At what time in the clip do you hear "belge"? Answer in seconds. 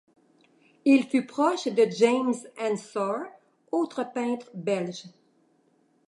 4.55-5.03